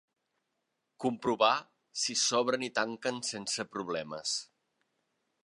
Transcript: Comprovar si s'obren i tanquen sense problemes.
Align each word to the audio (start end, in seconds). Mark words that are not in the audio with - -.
Comprovar 1.03 1.51
si 2.05 2.17
s'obren 2.23 2.67
i 2.69 2.71
tanquen 2.81 3.21
sense 3.29 3.67
problemes. 3.77 4.35